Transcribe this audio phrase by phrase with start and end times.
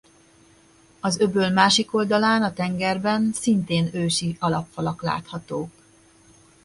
[0.99, 5.71] Az öböl másik oldalán a tengerben szintén ősi alapfalak láthatók.